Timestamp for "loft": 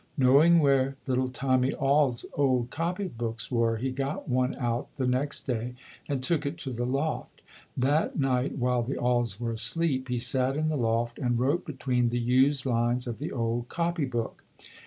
6.87-7.43, 10.75-11.19